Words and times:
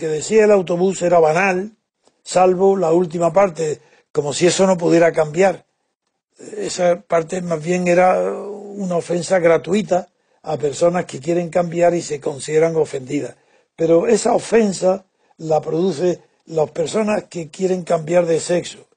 Que 0.00 0.08
decía 0.08 0.44
el 0.44 0.50
autobús 0.50 1.02
era 1.02 1.20
banal, 1.20 1.76
salvo 2.24 2.76
la 2.76 2.90
última 2.90 3.32
parte, 3.32 3.80
como 4.10 4.32
si 4.32 4.46
eso 4.46 4.66
no 4.66 4.76
pudiera 4.76 5.12
cambiar. 5.12 5.66
Esa 6.56 7.02
parte 7.02 7.42
más 7.42 7.62
bien 7.62 7.86
era 7.86 8.32
una 8.32 8.96
ofensa 8.96 9.38
gratuita 9.38 10.08
a 10.42 10.56
personas 10.56 11.04
que 11.04 11.20
quieren 11.20 11.50
cambiar 11.50 11.94
y 11.94 12.02
se 12.02 12.18
consideran 12.18 12.74
ofendidas. 12.76 13.36
Pero 13.76 14.06
esa 14.06 14.34
ofensa 14.34 15.04
la 15.36 15.60
produce 15.60 16.22
las 16.46 16.70
personas 16.70 17.24
que 17.24 17.50
quieren 17.50 17.82
cambiar 17.82 18.26
de 18.26 18.40
sexo 18.40 18.88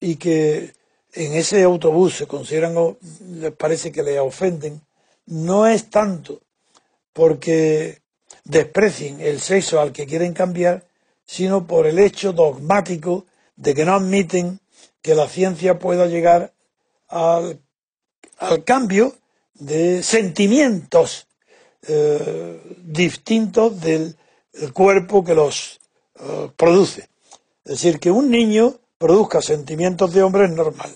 y 0.00 0.16
que 0.16 0.72
en 1.12 1.34
ese 1.34 1.62
autobús 1.62 2.16
se 2.16 2.26
consideran, 2.26 2.74
les 3.34 3.52
parece 3.52 3.92
que 3.92 4.02
les 4.02 4.18
ofenden, 4.18 4.80
no 5.26 5.66
es 5.66 5.90
tanto 5.90 6.40
porque 7.12 8.01
desprecien 8.44 9.20
el 9.20 9.40
sexo 9.40 9.80
al 9.80 9.92
que 9.92 10.06
quieren 10.06 10.32
cambiar, 10.32 10.84
sino 11.24 11.66
por 11.66 11.86
el 11.86 11.98
hecho 11.98 12.32
dogmático 12.32 13.26
de 13.56 13.74
que 13.74 13.84
no 13.84 13.94
admiten 13.94 14.60
que 15.00 15.14
la 15.14 15.28
ciencia 15.28 15.78
pueda 15.78 16.06
llegar 16.06 16.52
al, 17.08 17.60
cambio 18.64 19.14
de 19.54 20.02
sentimientos 20.02 21.26
eh, 21.86 22.60
distintos 22.78 23.80
del 23.80 24.16
cuerpo 24.72 25.24
que 25.24 25.34
los 25.34 25.80
eh, 26.18 26.50
produce. 26.56 27.08
Es 27.64 27.72
decir, 27.72 28.00
que 28.00 28.10
un 28.10 28.30
niño 28.30 28.76
produzca 28.98 29.40
sentimientos 29.42 30.12
de 30.12 30.22
hombre 30.22 30.46
es 30.46 30.50
normal. 30.50 30.90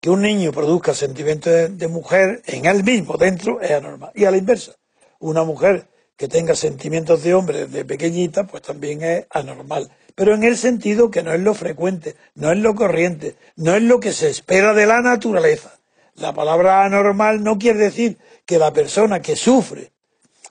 Que 0.00 0.10
un 0.10 0.22
niño 0.22 0.50
produzca 0.50 0.94
sentimientos 0.94 1.52
de, 1.52 1.68
de 1.68 1.88
mujer 1.88 2.42
en 2.46 2.66
él 2.66 2.82
mismo, 2.82 3.16
dentro, 3.16 3.60
es 3.60 3.70
anormal. 3.70 4.10
Y 4.14 4.24
a 4.24 4.30
la 4.30 4.38
inversa, 4.38 4.72
una 5.20 5.44
mujer 5.44 5.89
que 6.20 6.28
tenga 6.28 6.54
sentimientos 6.54 7.22
de 7.22 7.32
hombre 7.32 7.66
de 7.66 7.82
pequeñita, 7.82 8.46
pues 8.46 8.62
también 8.62 9.02
es 9.02 9.24
anormal. 9.30 9.90
Pero 10.14 10.34
en 10.34 10.44
el 10.44 10.58
sentido 10.58 11.10
que 11.10 11.22
no 11.22 11.32
es 11.32 11.40
lo 11.40 11.54
frecuente, 11.54 12.14
no 12.34 12.52
es 12.52 12.58
lo 12.58 12.74
corriente, 12.74 13.36
no 13.56 13.74
es 13.74 13.82
lo 13.82 14.00
que 14.00 14.12
se 14.12 14.28
espera 14.28 14.74
de 14.74 14.84
la 14.84 15.00
naturaleza. 15.00 15.78
La 16.16 16.34
palabra 16.34 16.84
anormal 16.84 17.42
no 17.42 17.58
quiere 17.58 17.78
decir 17.78 18.18
que 18.44 18.58
la 18.58 18.70
persona 18.70 19.22
que 19.22 19.34
sufre 19.34 19.92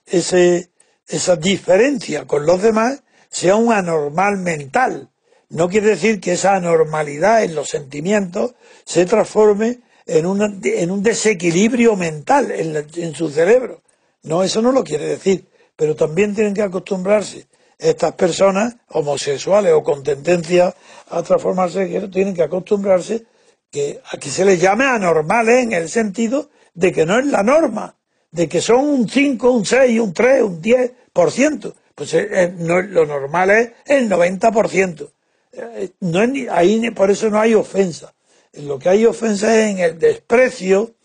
ese, 0.08 0.72
esa 1.08 1.36
diferencia 1.36 2.26
con 2.26 2.48
los 2.48 2.64
demás 2.64 3.04
sea 3.30 3.56
un 3.56 3.72
anormal 3.72 4.38
mental. 4.38 5.10
No 5.50 5.70
quiere 5.70 5.90
decir 5.90 6.20
que 6.20 6.32
esa 6.32 6.56
anormalidad 6.56 7.44
en 7.44 7.54
los 7.54 7.70
sentimientos 7.70 8.56
se 8.86 9.06
transforme 9.06 9.82
en, 10.08 10.26
en 10.64 10.90
un 10.90 11.04
desequilibrio 11.04 11.96
mental 11.96 12.50
en, 12.50 12.76
en 12.76 13.14
su 13.14 13.30
cerebro. 13.30 13.84
No, 14.24 14.42
eso 14.42 14.64
no 14.64 14.72
lo 14.72 14.84
quiere 14.84 15.06
decir 15.06 15.46
pero 15.80 15.96
también 15.96 16.36
tienen 16.36 16.54
que 16.54 16.62
acostumbrarse 16.62 17.48
estas 17.78 18.12
personas 18.12 18.76
homosexuales 18.90 19.72
o 19.72 19.82
con 19.82 20.04
tendencia 20.04 20.76
a 21.10 21.24
transformarse, 21.24 21.88
tienen 22.10 22.34
que 22.34 22.44
acostumbrarse 22.44 23.24
que 23.72 24.02
a 24.12 24.18
que 24.18 24.30
se 24.30 24.44
les 24.44 24.60
llame 24.60 24.84
anormales 24.84 25.64
en 25.64 25.72
el 25.72 25.88
sentido 25.88 26.50
de 26.74 26.92
que 26.92 27.06
no 27.06 27.18
es 27.18 27.28
la 27.28 27.44
norma, 27.44 27.96
de 28.30 28.50
que 28.50 28.60
son 28.60 28.84
un 28.84 29.08
5, 29.08 29.52
un 29.52 29.66
6, 29.66 30.02
un 30.02 30.14
3, 30.14 30.44
un 30.44 30.62
10%. 30.62 31.74
Pues 31.96 32.14
eh, 32.14 32.28
eh, 32.30 32.54
no, 32.58 32.82
lo 32.82 33.06
normal 33.06 33.50
es 33.52 33.72
el 33.86 34.10
90%. 34.10 35.10
Eh, 35.54 35.92
no 36.02 36.20
ahí 36.52 36.92
por 36.92 37.10
eso 37.10 37.30
no 37.30 37.40
hay 37.40 37.54
ofensa. 37.54 38.14
Lo 38.52 38.78
que 38.78 38.90
hay 38.90 39.06
ofensa 39.06 39.58
es 39.58 39.72
en 39.72 39.80
el 39.80 39.98
desprecio 39.98 40.96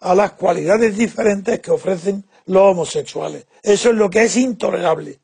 a 0.00 0.12
las 0.12 0.32
cualidades 0.32 0.96
diferentes 0.96 1.60
que 1.60 1.70
ofrecen 1.70 2.24
los 2.46 2.62
homosexuales. 2.62 3.46
Eso 3.62 3.90
es 3.90 3.96
lo 3.96 4.10
que 4.10 4.24
es 4.24 4.36
intolerable, 4.36 5.20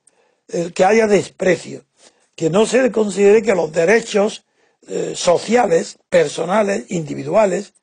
que 0.74 0.84
haya 0.84 1.06
desprecio, 1.06 1.84
que 2.34 2.50
no 2.50 2.66
se 2.66 2.90
considere 2.90 3.42
que 3.42 3.54
los 3.54 3.72
derechos 3.72 4.44
eh, 4.88 5.12
sociales, 5.14 5.98
personales, 6.08 6.86
individuales 6.88 7.74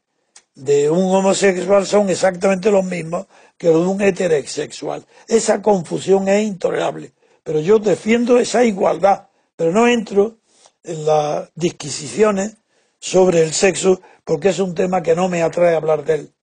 de 0.56 0.90
un 0.90 1.14
homosexual 1.16 1.86
son 1.86 2.10
exactamente 2.10 2.72
los 2.72 2.84
mismos 2.84 3.28
que 3.58 3.68
los 3.68 3.82
de 3.82 3.88
un 3.88 4.02
heterosexual. 4.02 5.06
Esa 5.28 5.62
confusión 5.62 6.28
es 6.28 6.44
intolerable. 6.44 7.14
Pero 7.44 7.60
yo 7.60 7.80
defiendo 7.80 8.40
esa 8.40 8.66
igualdad, 8.66 9.30
pero 9.56 9.72
no 9.72 9.88
entro 9.88 10.40
en 10.84 11.06
las 11.06 11.50
disquisiciones 11.56 12.58
sobre 13.00 13.44
el 13.44 13.54
sexo 13.54 14.02
porque 14.26 14.50
es 14.50 14.60
un 14.60 14.74
tema 14.74 15.04
que 15.04 15.16
no 15.16 15.30
me 15.30 15.44
atrae 15.44 15.76
hablar 15.76 16.04
de 16.04 16.16
él 16.16 16.34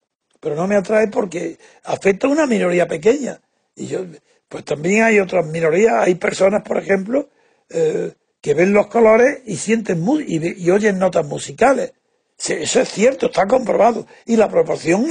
pero 0.45 0.57
no 0.57 0.69
me 0.69 0.77
atrae 0.77 1.09
porque 1.09 1.59
afecta 1.85 2.27
a 2.27 2.31
una 2.31 2.47
minoría 2.47 2.87
pequeña. 2.87 3.41
Y 3.75 3.87
yo, 3.87 4.01
pues 4.47 4.63
también 4.63 5.03
hay 5.03 5.19
otras 5.19 5.47
minorías, 5.47 5.95
hay 5.95 6.17
personas, 6.17 6.63
por 6.63 6.77
ejemplo, 6.77 7.31
eh, 7.71 8.13
que 8.43 8.53
ven 8.53 8.75
los 8.75 8.89
colores 8.89 9.41
y 9.47 9.57
sienten 9.57 10.05
y, 10.29 10.71
oyen 10.71 10.99
notas 10.99 11.27
musicales. 11.27 11.95
eso 12.37 12.81
es 12.83 12.89
cierto, 12.91 13.27
está 13.27 13.47
comprobado. 13.47 14.07
Y 14.27 14.37
la 14.37 14.51
proporción 14.51 15.07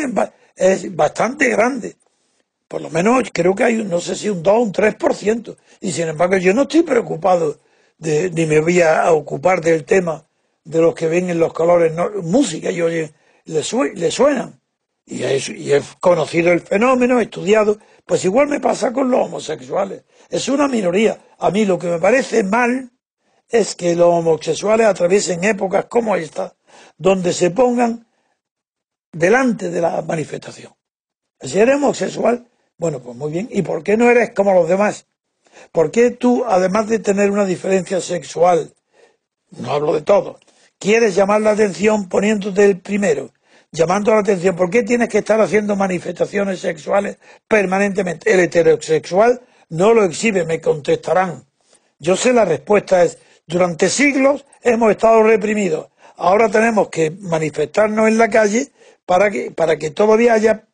es, 0.55 0.95
bastante 0.95 1.49
grande. 1.49 1.95
Por 2.67 2.81
lo 2.81 2.91
menos 2.91 3.23
creo 3.33 3.55
que 3.55 3.63
hay, 3.63 3.83
no 3.83 3.99
sé 4.01 4.15
si 4.15 4.29
un 4.29 4.43
2 4.43 4.53
o 4.53 4.59
un 4.59 4.71
3%. 4.71 5.57
Y 5.81 5.93
sin 5.93 6.09
embargo, 6.09 6.37
yo 6.37 6.53
no 6.53 6.61
estoy 6.61 6.83
preocupado 6.83 7.57
de, 7.97 8.29
ni 8.29 8.45
me 8.45 8.59
voy 8.59 8.81
a, 8.81 9.11
ocupar 9.11 9.61
del 9.61 9.83
tema 9.83 10.27
de 10.63 10.79
los 10.79 10.93
que 10.93 11.07
ven 11.07 11.31
en 11.31 11.39
los 11.39 11.53
colores 11.53 11.91
música 12.21 12.69
y 12.69 12.81
oyen, 12.83 13.11
le, 13.45 13.63
le 13.95 14.11
suenan 14.11 14.62
y 15.05 15.23
he, 15.23 15.81
conocido 15.99 16.51
el 16.51 16.61
fenómeno, 16.61 17.19
he 17.19 17.23
estudiado, 17.23 17.77
pues 18.05 18.23
igual 18.25 18.47
me 18.47 18.59
pasa 18.59 18.93
con 18.93 19.11
los 19.11 19.25
homosexuales. 19.25 20.03
Es 20.29 20.47
una 20.47 20.67
minoría. 20.67 21.19
A 21.39 21.51
mí 21.51 21.65
lo 21.65 21.77
que 21.77 21.87
me 21.87 21.99
parece 21.99 22.43
mal 22.43 22.89
es 23.49 23.75
que 23.75 23.95
los 23.95 24.07
homosexuales 24.07 24.87
atraviesen 24.87 25.43
épocas 25.43 25.85
como 25.85 26.15
esta, 26.15 26.55
donde 26.97 27.33
se 27.33 27.51
pongan 27.51 28.07
delante 29.11 29.69
de 29.69 29.81
la 29.81 30.01
manifestación. 30.01 30.73
Si 31.41 31.59
eres 31.59 31.75
homosexual, 31.75 32.47
bueno, 32.77 32.99
pues 32.99 33.17
muy 33.17 33.31
bien. 33.31 33.49
¿Y 33.51 33.61
por 33.61 33.83
qué 33.83 33.97
no 33.97 34.09
eres 34.09 34.31
como 34.31 34.53
los 34.53 34.67
demás? 34.67 35.07
¿Por 35.71 35.91
qué 35.91 36.11
tú, 36.11 36.45
además 36.47 36.87
de 36.87 36.99
tener 36.99 37.29
una 37.29 37.45
diferencia 37.45 37.99
sexual, 37.99 38.73
no 39.51 39.71
hablo 39.71 39.93
de 39.93 40.01
todo, 40.01 40.39
quieres 40.79 41.13
llamar 41.13 41.41
la 41.41 41.51
atención 41.51 42.07
poniéndote 42.09 42.65
el 42.65 42.79
primero 42.79 43.31
llamando 43.73 44.13
la 44.13 44.19
atención. 44.19 44.55
¿Por 44.55 44.69
qué 44.69 44.83
tienes 44.83 45.09
que 45.09 45.17
estar 45.17 45.41
haciendo 45.41 45.75
manifestaciones 45.75 46.59
sexuales 46.59 47.17
permanentemente? 47.47 48.31
El 48.31 48.39
heterosexual 48.39 49.41
no 49.69 49.93
lo 49.93 50.05
exhibe, 50.05 50.45
me 50.45 50.61
contestarán. 50.61 51.43
Yo 51.99 52.15
sé 52.15 52.31
la 52.31 52.45
respuesta 52.45 53.03
es, 53.03 53.17
durante 53.45 53.89
siglos 53.89 54.45
hemos 54.61 54.91
estado 54.91 55.23
reprimidos. 55.23 55.89
Ahora 56.15 56.49
tenemos 56.49 56.89
que 56.89 57.11
manifestarnos 57.11 58.07
en 58.07 58.17
la 58.17 58.29
calle 58.29 58.71
para 59.05 59.31
que, 59.31 59.51
para 59.51 59.77
que 59.77 59.89
todavía 59.89 60.33
haya 60.33 60.65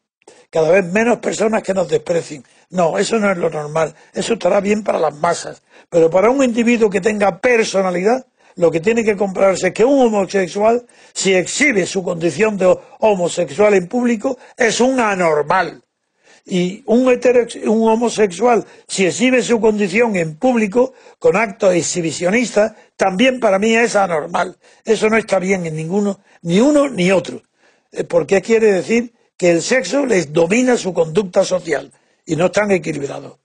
cada 0.49 0.69
vez 0.69 0.85
menos 0.85 1.19
personas 1.19 1.63
que 1.63 1.73
nos 1.73 1.87
desprecien. 1.87 2.43
No, 2.69 2.99
eso 2.99 3.17
no 3.17 3.31
es 3.31 3.37
lo 3.37 3.49
normal. 3.49 3.95
Eso 4.13 4.33
estará 4.33 4.59
bien 4.59 4.83
para 4.83 4.99
las 4.99 5.15
masas. 5.15 5.63
Pero 5.89 6.09
para 6.09 6.29
un 6.29 6.43
individuo 6.43 6.89
que 6.89 7.01
tenga 7.01 7.39
personalidad, 7.39 8.27
lo 8.59 8.69
que 8.69 8.81
tiene 8.81 9.05
que 9.05 9.15
comprarse 9.15 9.67
es 9.67 9.73
que 9.73 9.85
un 9.85 10.01
homosexual, 10.01 10.85
si 11.13 11.33
exhibe 11.33 11.85
su 11.85 12.03
condición 12.03 12.57
de 12.57 12.77
homosexual 12.99 13.73
en 13.73 13.87
público, 13.87 14.37
es 14.57 14.81
un 14.81 14.99
anormal. 14.99 15.81
Y 16.45 16.83
un, 16.85 17.07
un 17.07 17.89
homosexual, 17.89 18.65
si 18.85 19.05
exhibe 19.05 19.41
su 19.43 19.61
condición 19.61 20.17
en 20.17 20.35
público, 20.35 20.91
con 21.19 21.37
actos 21.37 21.73
exhibicionistas, 21.73 22.73
también 22.97 23.39
para 23.39 23.59
mí 23.59 23.73
es 23.73 23.95
anormal. 23.95 24.57
Eso 24.83 25.07
no 25.07 25.15
está 25.15 25.39
bien 25.39 25.65
en 25.65 25.77
ninguno, 25.77 26.19
ni 26.41 26.59
uno 26.59 26.89
ni 26.89 27.13
otro. 27.13 27.41
Eh, 27.93 28.03
porque 28.03 28.41
quiere 28.41 28.73
decir 28.73 29.13
que 29.37 29.51
el 29.51 29.61
sexo 29.61 30.05
les 30.05 30.33
domina 30.33 30.75
su 30.75 30.93
conducta 30.93 31.45
social 31.45 31.93
y 32.25 32.35
no 32.35 32.47
están 32.47 32.71
equilibrados. 32.71 33.37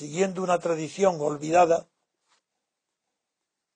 Siguiendo 0.00 0.42
una 0.42 0.58
tradición 0.58 1.20
olvidada 1.20 1.86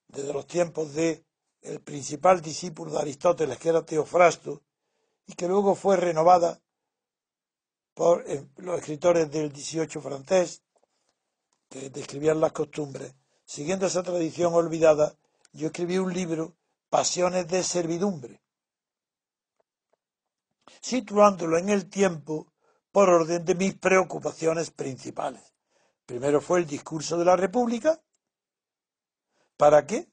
desde 0.09 0.33
los 0.33 0.47
tiempos 0.47 0.95
de 0.95 1.23
el 1.61 1.83
principal 1.83 2.41
discípulo 2.41 2.93
de 2.93 3.01
Aristóteles, 3.01 3.59
que 3.59 3.69
era 3.69 3.85
Teofrasto, 3.85 4.63
y 5.27 5.35
que 5.35 5.47
luego 5.47 5.75
fue 5.75 5.99
renovada 5.99 6.63
por 7.93 8.25
eh, 8.27 8.43
los 8.57 8.79
escritores 8.79 9.31
del 9.31 9.53
18 9.53 10.01
francés, 10.01 10.63
que 11.69 11.91
describían 11.91 12.41
las 12.41 12.53
costumbres. 12.53 13.15
Siguiendo 13.45 13.85
esa 13.85 14.03
tradición 14.03 14.55
olvidada, 14.55 15.15
yo 15.53 15.67
escribí 15.67 15.99
un 15.99 16.15
libro, 16.15 16.57
Pasiones 16.89 17.49
de 17.49 17.63
Servidumbre, 17.63 18.41
situándolo 20.81 21.59
en 21.59 21.69
el 21.69 21.91
tiempo 21.91 22.51
por 22.93 23.11
orden 23.11 23.45
de 23.45 23.55
mis 23.55 23.75
preocupaciones 23.75 24.71
principales. 24.71 25.54
Primero 26.07 26.41
fue 26.41 26.61
el 26.61 26.67
discurso 26.67 27.17
de 27.17 27.25
la 27.25 27.37
República. 27.37 28.01
¿Para 29.57 29.87
qué? 29.87 30.09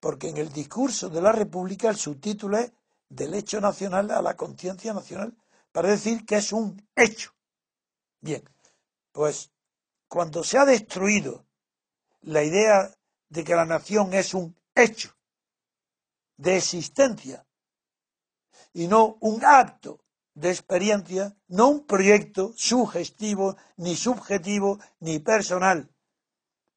Porque 0.00 0.28
en 0.28 0.38
el 0.38 0.52
discurso 0.52 1.08
de 1.08 1.20
la 1.20 1.32
República 1.32 1.88
el 1.88 1.96
subtítulo 1.96 2.58
es 2.58 2.72
del 3.08 3.34
hecho 3.34 3.60
nacional 3.60 4.10
a 4.10 4.22
la 4.22 4.36
conciencia 4.36 4.92
nacional, 4.92 5.36
para 5.72 5.90
decir 5.90 6.24
que 6.24 6.36
es 6.36 6.52
un 6.52 6.88
hecho. 6.94 7.32
Bien, 8.20 8.42
pues 9.12 9.50
cuando 10.08 10.42
se 10.42 10.58
ha 10.58 10.64
destruido 10.64 11.44
la 12.22 12.42
idea 12.42 12.92
de 13.28 13.44
que 13.44 13.54
la 13.54 13.64
nación 13.64 14.14
es 14.14 14.34
un 14.34 14.56
hecho 14.74 15.14
de 16.36 16.56
existencia 16.56 17.46
y 18.72 18.88
no 18.88 19.16
un 19.20 19.44
acto 19.44 20.00
de 20.36 20.50
experiencia, 20.50 21.34
no 21.48 21.68
un 21.68 21.86
proyecto 21.86 22.52
sugestivo, 22.56 23.56
ni 23.78 23.96
subjetivo, 23.96 24.78
ni 25.00 25.18
personal. 25.18 25.90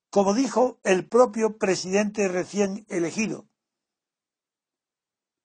Como 0.10 0.34
dijo 0.34 0.80
el 0.84 1.08
propio 1.08 1.58
presidente 1.58 2.30
recién 2.30 2.86
elegido, 2.88 3.48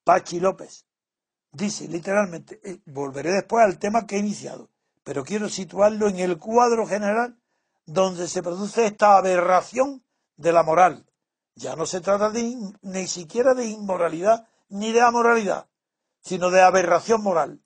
Pachi 0.04 0.38
López, 0.38 0.86
dice 1.50 1.88
literalmente, 1.88 2.60
eh, 2.62 2.80
volveré 2.86 3.32
después 3.32 3.64
al 3.64 3.80
tema 3.80 4.06
que 4.06 4.14
he 4.14 4.20
iniciado, 4.20 4.70
pero 5.02 5.24
quiero 5.24 5.48
situarlo 5.48 6.08
en 6.08 6.20
el 6.20 6.38
cuadro 6.38 6.86
general 6.86 7.36
donde 7.84 8.28
se 8.28 8.44
produce 8.44 8.86
esta 8.86 9.16
aberración 9.16 10.04
de 10.36 10.52
la 10.52 10.62
moral. 10.62 11.04
Ya 11.56 11.74
no 11.74 11.84
se 11.84 12.00
trata 12.00 12.30
de, 12.30 12.56
ni 12.82 13.06
siquiera 13.08 13.54
de 13.54 13.66
inmoralidad 13.66 14.46
ni 14.68 14.92
de 14.92 15.00
amoralidad, 15.00 15.68
sino 16.20 16.50
de 16.50 16.62
aberración 16.62 17.20
moral 17.20 17.63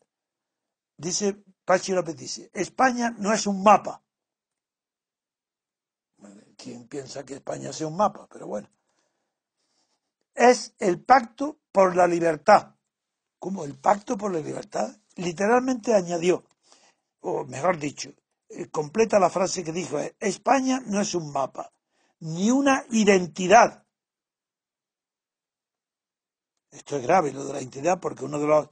dice 0.99 1.43
Pachi 1.65 1.93
López 1.93 2.17
dice, 2.17 2.51
España 2.53 3.15
no 3.19 3.33
es 3.33 3.47
un 3.47 3.63
mapa. 3.63 4.03
¿Quién 6.57 6.89
piensa 6.89 7.25
que 7.25 7.35
España 7.35 7.73
sea 7.73 7.87
un 7.87 7.97
mapa? 7.97 8.27
Pero 8.31 8.47
bueno. 8.47 8.69
Es 10.35 10.75
el 10.79 11.03
pacto 11.03 11.59
por 11.71 11.95
la 11.95 12.07
libertad. 12.07 12.75
¿Cómo? 13.39 13.65
El 13.65 13.79
pacto 13.79 14.17
por 14.17 14.33
la 14.33 14.41
libertad. 14.41 14.97
Literalmente 15.17 15.95
añadió, 15.95 16.45
o 17.21 17.45
mejor 17.45 17.79
dicho, 17.79 18.13
eh, 18.49 18.69
completa 18.71 19.19
la 19.19 19.31
frase 19.31 19.63
que 19.63 19.73
dijo, 19.73 19.99
España 20.19 20.81
no 20.87 21.01
es 21.01 21.15
un 21.15 21.31
mapa, 21.33 21.73
ni 22.21 22.51
una 22.51 22.85
identidad. 22.91 23.85
Esto 26.71 26.97
es 26.97 27.03
grave, 27.03 27.33
lo 27.33 27.45
de 27.45 27.53
la 27.53 27.61
identidad, 27.61 28.01
porque 28.01 28.25
uno 28.25 28.39
de 28.39 28.47
los 28.47 28.69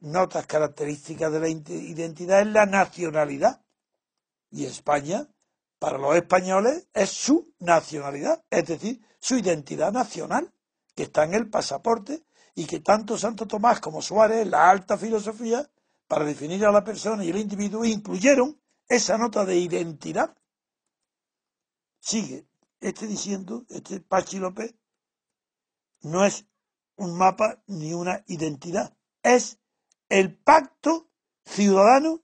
notas 0.00 0.46
características 0.46 1.32
de 1.32 1.40
la 1.40 1.48
identidad 1.48 2.40
es 2.40 2.46
la 2.46 2.66
nacionalidad. 2.66 3.64
Y 4.50 4.64
España, 4.64 5.28
para 5.78 5.98
los 5.98 6.16
españoles, 6.16 6.88
es 6.94 7.10
su 7.10 7.54
nacionalidad, 7.58 8.44
es 8.50 8.66
decir, 8.66 9.00
su 9.20 9.36
identidad 9.36 9.92
nacional, 9.92 10.52
que 10.94 11.04
está 11.04 11.24
en 11.24 11.34
el 11.34 11.48
pasaporte 11.48 12.24
y 12.54 12.66
que 12.66 12.80
tanto 12.80 13.16
Santo 13.16 13.46
Tomás 13.46 13.80
como 13.80 14.02
Suárez, 14.02 14.46
la 14.46 14.68
alta 14.70 14.98
filosofía, 14.98 15.70
para 16.08 16.24
definir 16.24 16.64
a 16.64 16.72
la 16.72 16.82
persona 16.82 17.22
y 17.24 17.30
el 17.30 17.36
individuo, 17.36 17.84
incluyeron 17.84 18.60
esa 18.88 19.18
nota 19.18 19.44
de 19.44 19.56
identidad. 19.56 20.36
Sigue 22.00 22.48
este 22.80 23.06
diciendo, 23.06 23.64
este 23.68 24.00
Pachi 24.00 24.38
López, 24.38 24.74
no 26.00 26.24
es 26.24 26.46
un 26.96 27.16
mapa 27.16 27.62
ni 27.66 27.92
una 27.92 28.24
identidad, 28.26 28.96
es 29.22 29.58
el 30.08 30.36
pacto 30.36 31.10
ciudadano 31.44 32.22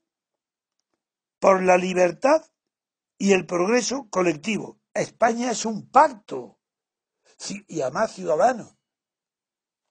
por 1.39 1.61
la 1.63 1.77
libertad 1.77 2.45
y 3.17 3.33
el 3.33 3.45
progreso 3.45 4.09
colectivo. 4.09 4.79
España 4.93 5.51
es 5.51 5.65
un 5.65 5.89
pacto 5.89 6.59
y 7.67 7.81
además 7.81 8.13
ciudadano. 8.13 8.77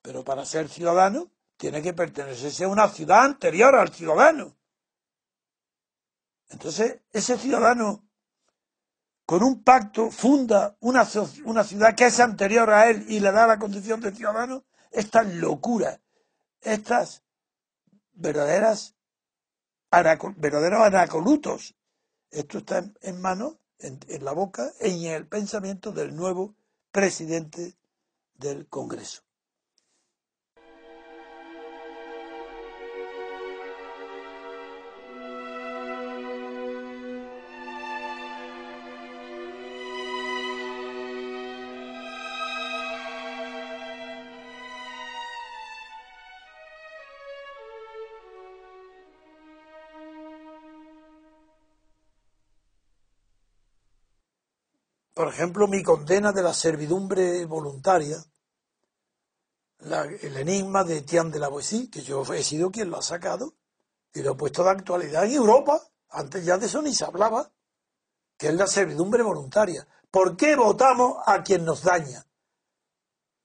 Pero 0.02 0.24
para 0.24 0.44
ser 0.44 0.68
ciudadano 0.68 1.30
tiene 1.56 1.82
que 1.82 1.94
pertenecerse 1.94 2.64
a 2.64 2.68
una 2.68 2.88
ciudad 2.88 3.24
anterior 3.24 3.74
al 3.74 3.90
ciudadano. 3.90 4.56
Entonces, 6.48 7.00
ese 7.12 7.38
ciudadano 7.38 8.06
con 9.24 9.42
un 9.42 9.62
pacto 9.62 10.10
funda 10.10 10.76
una, 10.80 11.08
una 11.44 11.64
ciudad 11.64 11.94
que 11.94 12.06
es 12.06 12.20
anterior 12.20 12.70
a 12.70 12.90
él 12.90 13.06
y 13.08 13.20
le 13.20 13.32
da 13.32 13.46
la 13.46 13.58
condición 13.58 14.00
de 14.00 14.12
ciudadano. 14.12 14.64
Estas 14.90 15.26
locuras 15.34 16.00
estas 16.64 17.22
verdaderas 18.12 18.94
verdaderos 20.36 20.80
anacolutos. 20.80 21.74
Esto 22.30 22.58
está 22.58 22.90
en, 23.00 23.20
mano, 23.20 23.60
en, 23.78 24.00
en 24.08 24.24
la 24.24 24.32
boca 24.32 24.72
y 24.80 25.06
en 25.06 25.14
el 25.14 25.26
pensamiento 25.28 25.92
del 25.92 26.16
nuevo 26.16 26.56
presidente 26.90 27.74
del 28.34 28.66
Congreso. 28.68 29.23
Por 55.14 55.28
ejemplo, 55.28 55.68
mi 55.68 55.82
condena 55.82 56.32
de 56.32 56.42
la 56.42 56.52
servidumbre 56.52 57.44
voluntaria, 57.46 58.18
el 59.78 60.36
enigma 60.36 60.82
de 60.82 60.98
Etienne 60.98 61.30
de 61.30 61.38
la 61.38 61.48
Boissy, 61.48 61.88
que 61.88 62.02
yo 62.02 62.24
he 62.34 62.42
sido 62.42 62.70
quien 62.70 62.90
lo 62.90 62.98
ha 62.98 63.02
sacado 63.02 63.54
y 64.12 64.22
lo 64.22 64.32
he 64.32 64.34
puesto 64.34 64.64
de 64.64 64.70
actualidad 64.70 65.24
en 65.24 65.32
Europa. 65.32 65.80
Antes 66.08 66.44
ya 66.44 66.58
de 66.58 66.66
eso 66.66 66.82
ni 66.82 66.92
se 66.92 67.04
hablaba, 67.04 67.50
que 68.36 68.48
es 68.48 68.54
la 68.54 68.66
servidumbre 68.66 69.22
voluntaria. 69.22 69.86
¿Por 70.10 70.36
qué 70.36 70.56
votamos 70.56 71.18
a 71.26 71.42
quien 71.42 71.64
nos 71.64 71.82
daña? 71.82 72.26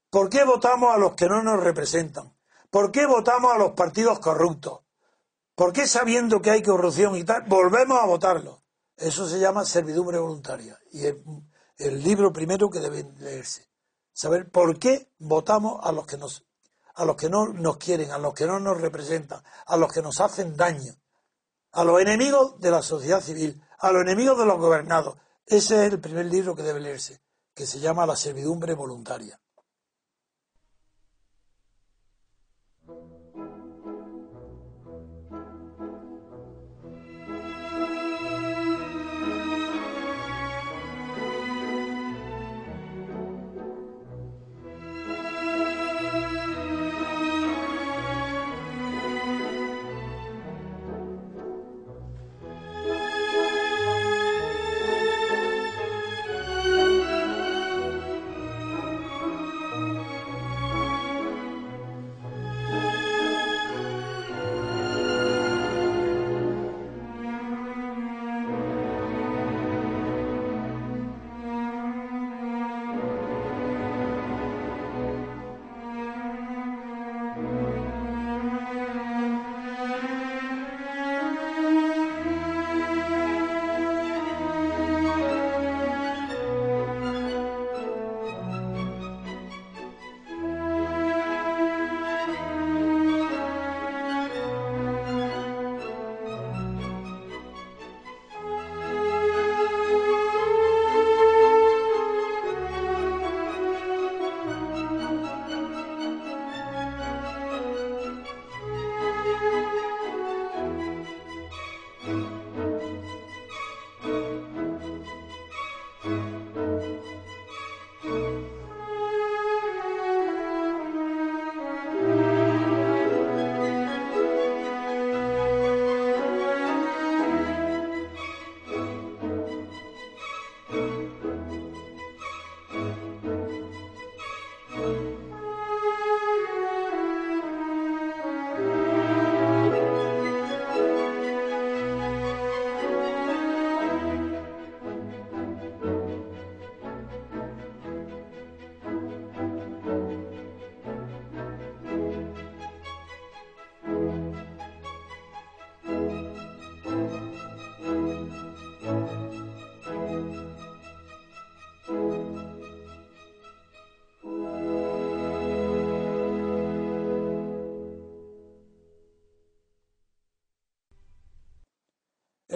¿Por 0.10 0.30
qué 0.30 0.44
votamos 0.44 0.94
a 0.94 0.98
los 0.98 1.14
que 1.14 1.28
no 1.28 1.44
nos 1.44 1.64
representan? 1.64 2.36
¿Por 2.72 2.92
qué 2.92 3.06
votamos 3.06 3.52
a 3.54 3.58
los 3.58 3.72
partidos 3.74 4.20
corruptos? 4.20 4.82
¿Por 5.54 5.72
qué 5.74 5.88
sabiendo 5.88 6.42
que 6.42 6.52
hay 6.52 6.64
corrupción 6.64 7.16
y 7.16 7.24
tal, 7.24 7.44
volvemos 7.44 8.00
a 8.00 8.06
votarlos? 8.06 8.60
Eso 8.96 9.28
se 9.28 9.40
llama 9.40 9.66
servidumbre 9.66 10.18
voluntaria. 10.20 10.80
El 11.80 12.04
libro 12.04 12.32
primero 12.32 12.70
que 12.70 12.80
debe 12.80 13.10
leerse. 13.20 13.68
Saber 14.14 14.52
por 14.52 14.78
qué 14.78 15.12
votamos 15.18 15.80
a 15.84 15.92
los 15.92 16.06
que 16.06 16.18
nos 16.18 16.46
a 16.96 17.06
los 17.06 17.16
que 17.16 17.30
no 17.30 17.48
nos 17.48 17.78
quieren, 17.78 18.12
a 18.12 18.18
los 18.18 18.34
que 18.34 18.46
no 18.46 18.60
nos 18.60 18.82
representan, 18.82 19.42
a 19.68 19.78
los 19.78 19.92
que 19.92 20.02
nos 20.02 20.20
hacen 20.20 20.58
daño, 20.58 20.94
a 21.72 21.86
los 21.86 22.02
enemigos 22.02 22.60
de 22.60 22.72
la 22.72 22.82
sociedad 22.82 23.22
civil, 23.22 23.62
a 23.80 23.92
los 23.92 24.02
enemigos 24.02 24.38
de 24.38 24.46
los 24.46 24.58
gobernados. 24.58 25.16
Ese 25.46 25.86
es 25.86 25.94
el 25.94 26.02
primer 26.02 26.26
libro 26.26 26.56
que 26.56 26.64
debe 26.64 26.82
leerse, 26.82 27.22
que 27.56 27.66
se 27.66 27.80
llama 27.80 28.06
La 28.06 28.18
servidumbre 28.18 28.74
voluntaria. 28.74 29.40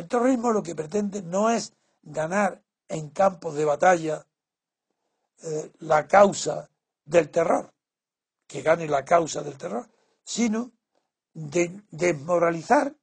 El 0.04 0.10
terrorismo 0.10 0.52
lo 0.52 0.62
que 0.62 0.76
pretende 0.76 1.22
no 1.22 1.50
es 1.50 1.72
ganar 2.02 2.62
en 2.90 3.12
campos 3.12 3.56
de 3.56 3.64
batalla 3.64 4.28
eh, 5.44 5.72
la 5.80 6.06
causa 6.10 6.70
del 7.06 7.32
terror, 7.32 7.74
que 8.46 8.62
gane 8.62 8.86
la 8.90 9.06
causa 9.06 9.42
del 9.42 9.58
terror, 9.58 9.90
sino 10.22 10.74
de 11.34 11.84
desmoralizar 11.90 12.94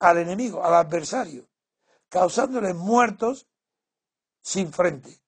al 0.00 0.18
enemigo, 0.18 0.62
al 0.62 0.74
adversario, 0.74 1.48
causándoles 2.10 2.74
muertos 2.74 3.48
sin 4.42 4.74
frente, 4.74 5.22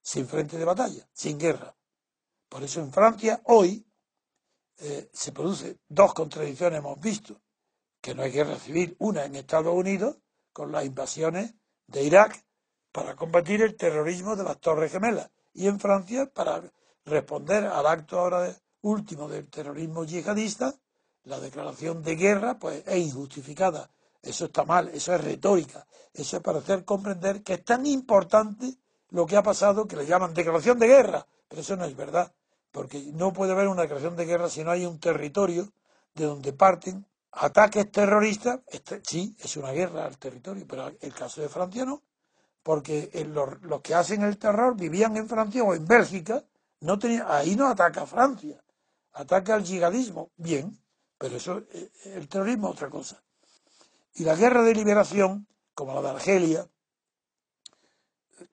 sin 0.00 0.26
frente 0.26 0.56
de 0.56 0.64
batalla, 0.64 1.06
sin 1.12 1.38
guerra. 1.38 1.76
Por 2.48 2.62
eso 2.62 2.80
en 2.80 2.90
Francia 2.90 3.42
hoy 3.44 3.86
eh, 4.78 5.10
se 5.12 5.32
producen 5.32 5.78
dos 5.86 6.14
contradicciones, 6.14 6.78
hemos 6.78 6.98
visto, 6.98 7.42
que 8.00 8.14
no 8.14 8.22
hay 8.22 8.32
guerra 8.32 8.58
civil, 8.58 8.96
una 9.00 9.26
en 9.26 9.36
Estados 9.36 9.74
Unidos 9.74 10.21
con 10.52 10.72
las 10.72 10.84
invasiones 10.84 11.54
de 11.86 12.04
Irak 12.04 12.44
para 12.92 13.16
combatir 13.16 13.62
el 13.62 13.76
terrorismo 13.76 14.36
de 14.36 14.44
las 14.44 14.58
Torres 14.58 14.92
Gemelas 14.92 15.30
y 15.54 15.66
en 15.66 15.80
Francia 15.80 16.30
para 16.32 16.62
responder 17.04 17.64
al 17.66 17.86
acto 17.86 18.18
ahora 18.18 18.54
último 18.82 19.28
del 19.28 19.48
terrorismo 19.48 20.04
yihadista, 20.04 20.74
la 21.24 21.40
declaración 21.40 22.02
de 22.02 22.16
guerra 22.16 22.58
pues 22.58 22.82
es 22.86 22.96
injustificada. 22.98 23.90
Eso 24.20 24.46
está 24.46 24.64
mal, 24.64 24.88
eso 24.88 25.14
es 25.14 25.22
retórica, 25.22 25.86
eso 26.12 26.36
es 26.36 26.42
para 26.42 26.58
hacer 26.58 26.84
comprender 26.84 27.42
que 27.42 27.54
es 27.54 27.64
tan 27.64 27.86
importante 27.86 28.76
lo 29.10 29.26
que 29.26 29.36
ha 29.36 29.42
pasado 29.42 29.86
que 29.86 29.96
le 29.96 30.06
llaman 30.06 30.32
declaración 30.32 30.78
de 30.78 30.86
guerra, 30.86 31.26
pero 31.48 31.62
eso 31.62 31.76
no 31.76 31.84
es 31.84 31.96
verdad, 31.96 32.32
porque 32.70 33.00
no 33.14 33.32
puede 33.32 33.52
haber 33.52 33.68
una 33.68 33.82
declaración 33.82 34.16
de 34.16 34.24
guerra 34.24 34.48
si 34.48 34.62
no 34.62 34.70
hay 34.70 34.86
un 34.86 35.00
territorio 35.00 35.72
de 36.14 36.24
donde 36.24 36.52
parten 36.52 37.06
ataques 37.32 37.90
terroristas. 37.90 38.60
Este, 38.66 39.00
sí, 39.04 39.36
es 39.38 39.56
una 39.56 39.72
guerra 39.72 40.06
al 40.06 40.18
territorio, 40.18 40.64
pero 40.68 40.92
el 41.00 41.14
caso 41.14 41.40
de 41.40 41.48
Francia 41.48 41.84
no 41.84 42.02
porque 42.62 43.10
los, 43.28 43.80
que 43.82 43.94
hacen 43.94 44.22
el 44.22 44.38
terror 44.38 44.76
vivían 44.76 45.16
en 45.16 45.28
Francia 45.28 45.62
o 45.62 45.74
en 45.74 45.84
Bélgica, 45.84 46.44
no 46.80 46.98
tenía, 46.98 47.26
ahí 47.28 47.56
no 47.56 47.68
ataca 47.68 48.06
Francia, 48.06 48.62
ataca 49.12 49.54
al 49.54 49.64
yihadismo, 49.64 50.30
bien, 50.36 50.78
pero 51.18 51.36
eso, 51.36 51.62
eh, 51.72 51.90
el 52.04 52.28
terrorismo 52.28 52.68
es 52.68 52.74
otra 52.74 52.90
cosa. 52.90 53.22
Y 54.14 54.24
la 54.24 54.36
guerra 54.36 54.62
de 54.62 54.74
liberación, 54.74 55.48
como 55.74 55.94
la 55.94 56.02
de 56.02 56.10
Argelia, 56.10 56.68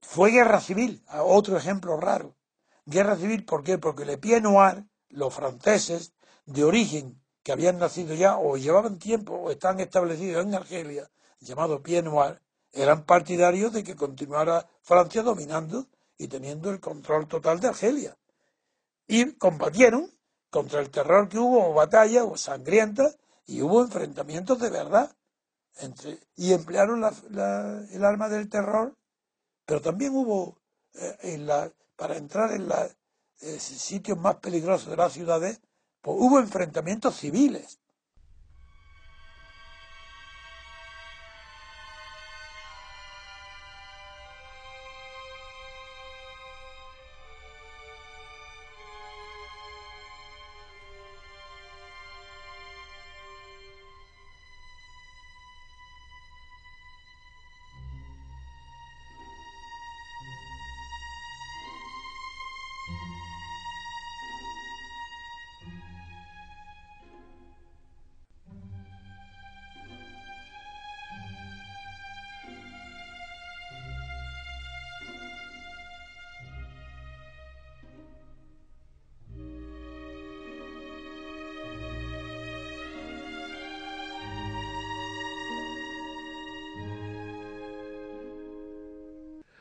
fue 0.01 0.31
guerra 0.31 0.59
civil, 0.59 1.03
otro 1.11 1.57
ejemplo 1.57 1.97
raro. 1.97 2.35
Guerra 2.85 3.15
civil, 3.17 3.45
¿por 3.45 3.63
qué? 3.63 3.77
Porque 3.77 4.05
le 4.05 4.17
Pied 4.17 4.41
Noir, 4.41 4.85
los 5.09 5.33
franceses 5.33 6.13
de 6.45 6.63
origen 6.63 7.21
que 7.49 7.53
habían 7.53 7.79
nacido 7.79 8.13
ya 8.13 8.37
o 8.37 8.57
llevaban 8.57 8.99
tiempo 8.99 9.33
o 9.33 9.49
están 9.49 9.79
establecidos 9.79 10.45
en 10.45 10.53
Argelia, 10.53 11.09
llamado 11.39 11.81
Pied 11.81 12.03
Noir, 12.03 12.39
eran 12.71 13.05
partidarios 13.05 13.73
de 13.73 13.83
que 13.83 13.95
continuara 13.95 14.67
Francia 14.83 15.23
dominando 15.23 15.87
y 16.15 16.27
teniendo 16.27 16.69
el 16.69 16.79
control 16.79 17.27
total 17.27 17.59
de 17.59 17.69
Argelia. 17.69 18.15
Y 19.07 19.31
combatieron 19.31 20.11
contra 20.51 20.79
el 20.79 20.91
terror 20.91 21.27
que 21.27 21.39
hubo, 21.39 21.73
batallas 21.73 22.23
o 22.23 22.37
sangrientas, 22.37 23.17
y 23.47 23.63
hubo 23.63 23.81
enfrentamientos 23.81 24.59
de 24.59 24.69
verdad. 24.69 25.11
Entre, 25.77 26.19
y 26.35 26.53
emplearon 26.53 27.03
el 27.03 28.05
arma 28.05 28.29
del 28.29 28.47
terror, 28.47 28.95
pero 29.65 29.81
también 29.81 30.15
hubo, 30.15 30.59
eh, 30.93 31.17
en 31.21 31.47
la, 31.47 31.71
para 31.95 32.15
entrar 32.15 32.51
en 32.51 32.67
los 32.67 32.95
eh, 33.41 33.59
sitios 33.59 34.19
más 34.19 34.35
peligrosos 34.35 34.91
de 34.91 34.97
las 34.97 35.13
ciudades, 35.13 35.59
hubo 36.03 36.39
enfrentamientos 36.39 37.15
civiles 37.15 37.79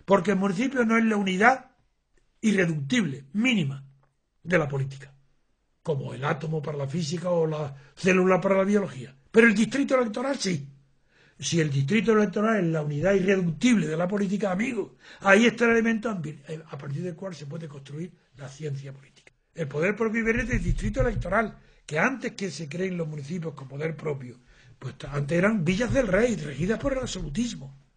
porque 0.08 0.30
el 0.30 0.38
municipio 0.38 0.86
no 0.86 0.96
es 0.96 1.04
la 1.04 1.18
unidad 1.18 1.66
irreductible, 2.40 3.26
mínima, 3.34 3.84
de 4.42 4.56
la 4.56 4.66
política, 4.66 5.12
como 5.82 6.14
el 6.14 6.24
átomo 6.24 6.62
para 6.62 6.78
la 6.78 6.86
física 6.86 7.28
o 7.28 7.46
la 7.46 7.76
célula 7.94 8.40
para 8.40 8.56
la 8.56 8.64
biología. 8.64 9.14
Pero 9.30 9.48
el 9.48 9.54
distrito 9.54 9.96
electoral 9.96 10.38
sí. 10.38 10.66
Si 11.38 11.60
el 11.60 11.70
distrito 11.70 12.12
electoral 12.12 12.64
es 12.64 12.72
la 12.72 12.80
unidad 12.80 13.12
irreductible 13.12 13.86
de 13.86 13.98
la 13.98 14.08
política, 14.08 14.50
amigo, 14.50 14.96
ahí 15.20 15.44
está 15.44 15.66
el 15.66 15.72
elemento 15.72 16.10
eh, 16.24 16.62
a 16.66 16.78
partir 16.78 17.02
del 17.02 17.14
cual 17.14 17.34
se 17.34 17.44
puede 17.44 17.68
construir 17.68 18.10
la 18.38 18.48
ciencia 18.48 18.94
política. 18.94 19.34
El 19.54 19.68
poder 19.68 19.94
propio 19.94 20.24
viene 20.24 20.44
del 20.44 20.64
distrito 20.64 21.02
electoral, 21.02 21.58
que 21.84 21.98
antes 21.98 22.32
que 22.32 22.50
se 22.50 22.66
creen 22.66 22.96
los 22.96 23.08
municipios 23.08 23.52
con 23.52 23.68
poder 23.68 23.94
propio, 23.94 24.38
pues 24.78 24.94
antes 25.10 25.36
eran 25.36 25.66
villas 25.66 25.92
del 25.92 26.08
rey, 26.08 26.34
regidas 26.36 26.78
por 26.78 26.94
el 26.94 27.00
absolutismo. 27.00 27.87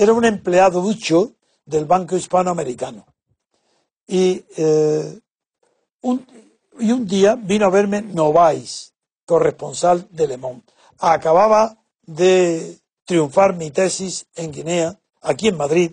Era 0.00 0.12
un 0.12 0.24
empleado 0.24 0.80
ducho 0.80 1.32
del 1.66 1.84
Banco 1.84 2.16
Hispanoamericano. 2.16 3.04
Y, 4.06 4.44
eh, 4.56 5.18
un, 6.02 6.24
y 6.78 6.92
un 6.92 7.04
día 7.04 7.34
vino 7.34 7.66
a 7.66 7.70
verme 7.70 8.02
Novais, 8.02 8.94
corresponsal 9.26 10.06
de 10.12 10.28
Le 10.28 10.36
Monde. 10.36 10.62
Acababa 11.00 11.76
de 12.02 12.78
triunfar 13.06 13.56
mi 13.56 13.72
tesis 13.72 14.26
en 14.36 14.52
Guinea, 14.52 15.00
aquí 15.20 15.48
en 15.48 15.56
Madrid, 15.56 15.90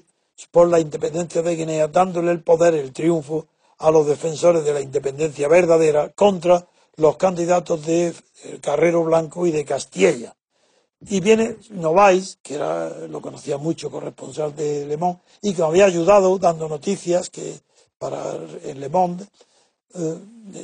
por 0.51 0.69
la 0.69 0.79
independencia 0.79 1.41
de 1.41 1.55
Guinea, 1.55 1.87
dándole 1.87 2.31
el 2.31 2.43
poder, 2.43 2.75
el 2.75 2.93
triunfo 2.93 3.47
a 3.79 3.89
los 3.89 4.05
defensores 4.05 4.63
de 4.63 4.73
la 4.73 4.81
independencia 4.81 5.47
verdadera 5.47 6.09
contra 6.09 6.67
los 6.97 7.17
candidatos 7.17 7.83
de 7.87 8.13
Carrero 8.61 9.03
Blanco 9.03 9.47
y 9.47 9.51
de 9.51 9.65
Castilla. 9.65 10.35
Y 11.01 11.19
viene 11.19 11.57
Novais, 11.71 12.39
que 12.41 12.55
era, 12.55 12.89
lo 13.07 13.21
conocía 13.21 13.57
mucho, 13.57 13.91
corresponsal 13.91 14.55
de 14.55 14.85
Le 14.85 14.97
Monde, 14.97 15.19
y 15.41 15.53
que 15.53 15.61
me 15.61 15.67
había 15.67 15.85
ayudado 15.85 16.37
dando 16.39 16.67
noticias 16.67 17.29
que 17.29 17.59
para 17.97 18.35
en 18.63 18.79
Le 18.79 18.89
Monde 18.89 19.25
eh, 19.93 20.17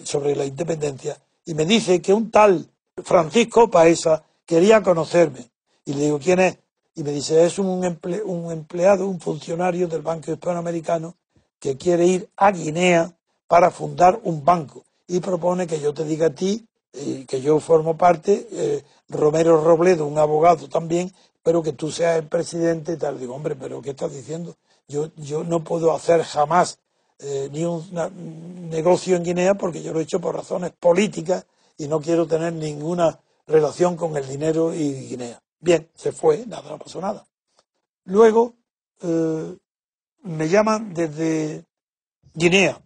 sobre 0.03 0.35
la 0.35 0.45
independencia, 0.45 1.17
y 1.45 1.53
me 1.53 1.65
dice 1.65 2.01
que 2.01 2.13
un 2.13 2.31
tal 2.31 2.67
Francisco 3.03 3.69
Paesa 3.69 4.23
quería 4.45 4.81
conocerme. 4.81 5.49
Y 5.85 5.93
le 5.93 6.05
digo, 6.05 6.19
¿quién 6.19 6.39
es? 6.39 6.57
Y 6.95 7.03
me 7.03 7.11
dice, 7.11 7.45
es 7.45 7.57
un, 7.57 7.67
un 8.25 8.51
empleado, 8.51 9.07
un 9.07 9.19
funcionario 9.19 9.87
del 9.87 10.01
Banco 10.01 10.31
Hispanoamericano 10.31 11.15
que 11.59 11.77
quiere 11.77 12.05
ir 12.05 12.29
a 12.35 12.51
Guinea 12.51 13.15
para 13.47 13.71
fundar 13.71 14.19
un 14.23 14.43
banco. 14.43 14.83
Y 15.07 15.19
propone 15.19 15.67
que 15.67 15.79
yo 15.79 15.93
te 15.93 16.05
diga 16.05 16.27
a 16.27 16.35
ti 16.35 16.65
eh, 16.93 17.25
que 17.25 17.41
yo 17.41 17.59
formo 17.61 17.95
parte, 17.95 18.47
eh, 18.51 18.83
Romero 19.07 19.63
Robledo, 19.63 20.05
un 20.05 20.17
abogado 20.17 20.67
también, 20.67 21.13
pero 21.41 21.63
que 21.63 21.71
tú 21.71 21.89
seas 21.89 22.17
el 22.19 22.27
presidente 22.27 22.93
y 22.93 22.97
tal. 22.97 23.17
Digo, 23.17 23.33
hombre, 23.33 23.55
pero 23.55 23.81
¿qué 23.81 23.91
estás 23.91 24.13
diciendo? 24.13 24.57
Yo, 24.87 25.09
yo 25.15 25.43
no 25.43 25.63
puedo 25.63 25.95
hacer 25.95 26.21
jamás 26.23 26.79
eh, 27.19 27.49
ni 27.51 27.63
un 27.63 28.69
negocio 28.69 29.15
en 29.15 29.23
Guinea 29.23 29.53
porque 29.53 29.81
yo 29.81 29.93
lo 29.93 29.99
he 29.99 30.03
hecho 30.03 30.19
por 30.19 30.35
razones 30.35 30.71
políticas 30.71 31.45
y 31.77 31.87
no 31.87 32.01
quiero 32.01 32.27
tener 32.27 32.51
ninguna 32.53 33.19
relación 33.47 33.95
con 33.95 34.17
el 34.17 34.27
dinero 34.27 34.73
y 34.73 35.07
Guinea. 35.07 35.41
Bien, 35.59 35.89
se 35.95 36.11
fue, 36.11 36.45
nada, 36.45 36.69
no 36.69 36.77
pasó 36.77 36.99
nada. 36.99 37.25
Luego 38.05 38.55
me 40.23 40.49
llaman 40.49 40.93
desde 40.93 41.65
Guinea. 42.33 42.81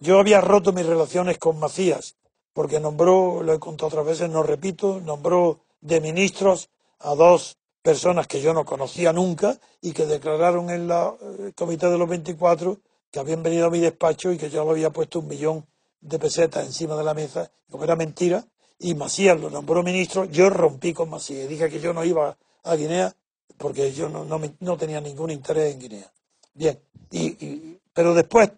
Yo 0.00 0.18
había 0.18 0.40
roto 0.40 0.72
mis 0.72 0.86
relaciones 0.86 1.38
con 1.38 1.58
Macías 1.58 2.16
porque 2.52 2.80
nombró, 2.80 3.42
lo 3.42 3.52
he 3.52 3.58
contado 3.58 3.88
otras 3.88 4.06
veces, 4.06 4.30
no 4.30 4.42
repito, 4.42 5.00
nombró 5.00 5.60
de 5.80 6.00
ministros 6.00 6.68
a 6.98 7.14
dos 7.14 7.58
personas 7.82 8.26
que 8.26 8.40
yo 8.40 8.52
no 8.52 8.64
conocía 8.64 9.12
nunca 9.12 9.58
y 9.80 9.92
que 9.92 10.06
declararon 10.06 10.70
en 10.70 10.86
la 10.88 11.14
eh, 11.20 11.52
comité 11.54 11.88
de 11.88 11.98
los 11.98 12.08
24 12.08 12.78
que 13.10 13.20
habían 13.20 13.42
venido 13.42 13.66
a 13.66 13.70
mi 13.70 13.80
despacho 13.80 14.32
y 14.32 14.38
que 14.38 14.48
yo 14.48 14.64
le 14.64 14.70
había 14.70 14.90
puesto 14.90 15.18
un 15.18 15.28
millón 15.28 15.66
de 16.00 16.18
pesetas 16.18 16.64
encima 16.66 16.96
de 16.96 17.04
la 17.04 17.14
mesa, 17.14 17.50
como 17.70 17.84
era 17.84 17.94
mentira, 17.94 18.44
y 18.78 18.94
Macías 18.94 19.38
lo 19.38 19.50
nombró 19.50 19.82
ministro, 19.82 20.24
yo 20.24 20.50
rompí 20.50 20.92
con 20.92 21.10
Macías, 21.10 21.48
dije 21.48 21.68
que 21.68 21.78
yo 21.78 21.92
no 21.92 22.04
iba 22.04 22.36
a 22.64 22.74
Guinea 22.74 23.14
porque 23.58 23.92
yo 23.92 24.08
no, 24.08 24.24
no, 24.24 24.76
tenía 24.76 25.00
ningún 25.00 25.30
interés 25.30 25.74
en 25.74 25.80
Guinea. 25.80 26.12
Bien, 26.54 26.80
y, 27.12 27.78
pero 27.92 28.14
después, 28.14 28.50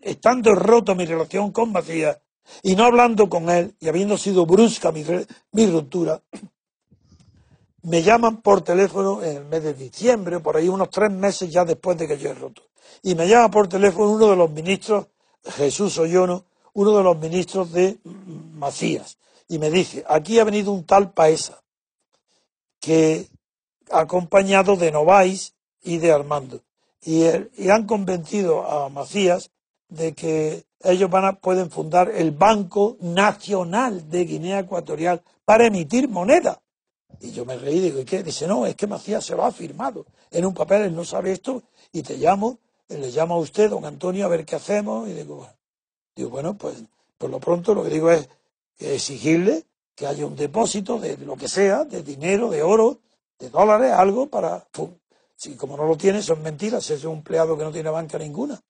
estando 0.00 0.54
roto 0.54 0.94
mi 0.94 1.04
relación 1.04 1.52
con 1.52 1.72
Macías, 1.72 2.18
y 2.62 2.76
no 2.76 2.84
hablando 2.84 3.28
con 3.28 3.50
él, 3.50 3.74
y 3.80 3.88
habiendo 3.88 4.16
sido 4.16 4.46
brusca 4.46 4.92
mi, 4.92 5.04
mi 5.52 5.66
ruptura, 5.66 6.20
me 7.82 8.02
llaman 8.02 8.42
por 8.42 8.62
teléfono 8.62 9.22
en 9.22 9.36
el 9.38 9.44
mes 9.44 9.62
de 9.62 9.74
diciembre, 9.74 10.40
por 10.40 10.56
ahí 10.56 10.68
unos 10.68 10.90
tres 10.90 11.10
meses 11.10 11.50
ya 11.50 11.64
después 11.64 11.96
de 11.96 12.06
que 12.08 12.18
yo 12.18 12.30
he 12.30 12.34
roto. 12.34 12.62
Y 13.02 13.14
me 13.14 13.28
llama 13.28 13.50
por 13.50 13.68
teléfono 13.68 14.10
uno 14.10 14.30
de 14.30 14.36
los 14.36 14.50
ministros, 14.50 15.06
Jesús 15.44 15.96
Oyono, 15.98 16.44
uno 16.74 16.96
de 16.96 17.02
los 17.02 17.18
ministros 17.18 17.72
de 17.72 17.98
Macías, 18.04 19.18
y 19.48 19.58
me 19.58 19.70
dice, 19.70 20.04
aquí 20.08 20.38
ha 20.38 20.44
venido 20.44 20.72
un 20.72 20.84
tal 20.84 21.12
Paesa, 21.12 21.62
que 22.80 23.28
acompañado 23.90 24.76
de 24.76 24.90
Novais 24.90 25.54
y 25.82 25.98
de 25.98 26.12
Armando, 26.12 26.60
y, 27.02 27.24
y 27.56 27.70
han 27.70 27.86
convencido 27.86 28.68
a 28.68 28.88
Macías 28.88 29.50
de 29.88 30.14
que 30.14 30.64
ellos 30.80 31.10
van 31.10 31.24
a, 31.24 31.32
pueden 31.40 31.70
fundar 31.70 32.10
el 32.10 32.30
Banco 32.30 32.96
Nacional 33.00 34.08
de 34.08 34.24
Guinea 34.24 34.60
Ecuatorial 34.60 35.22
para 35.44 35.66
emitir 35.66 36.08
moneda. 36.08 36.60
Y 37.20 37.32
yo 37.32 37.44
me 37.44 37.56
reí 37.56 37.80
digo, 37.80 38.00
¿y 38.00 38.04
qué? 38.04 38.22
Dice, 38.22 38.46
no, 38.46 38.66
es 38.66 38.76
que 38.76 38.86
Macías 38.86 39.24
se 39.24 39.34
va 39.34 39.50
firmado 39.50 40.06
en 40.30 40.44
un 40.44 40.54
papel, 40.54 40.82
él 40.82 40.94
no 40.94 41.04
sabe 41.04 41.32
esto, 41.32 41.62
y 41.90 42.02
te 42.02 42.16
llamo, 42.16 42.58
le 42.88 43.10
llamo 43.10 43.34
a 43.34 43.38
usted, 43.38 43.70
don 43.70 43.84
Antonio, 43.84 44.26
a 44.26 44.28
ver 44.28 44.44
qué 44.44 44.56
hacemos, 44.56 45.08
y 45.08 45.14
digo, 45.14 45.48
digo, 46.14 46.30
bueno 46.30 46.54
pues 46.54 46.84
por 47.16 47.30
lo 47.30 47.40
pronto 47.40 47.74
lo 47.74 47.82
que 47.82 47.90
digo 47.90 48.10
es 48.10 48.28
exigirle 48.78 49.64
que 49.94 50.06
haya 50.06 50.24
un 50.24 50.36
depósito 50.36 51.00
de 51.00 51.16
lo 51.16 51.36
que 51.36 51.48
sea, 51.48 51.84
de 51.84 52.02
dinero, 52.02 52.50
de 52.50 52.62
oro, 52.62 53.00
de 53.38 53.50
dólares, 53.50 53.92
algo 53.92 54.28
para... 54.28 54.66
Si 55.34 55.54
como 55.54 55.76
no 55.76 55.86
lo 55.86 55.96
tiene, 55.96 56.20
son 56.22 56.42
mentiras, 56.42 56.88
es 56.90 57.04
un 57.04 57.18
empleado 57.18 57.56
que 57.56 57.64
no 57.64 57.70
tiene 57.70 57.90
banca 57.90 58.18
ninguna. 58.18 58.60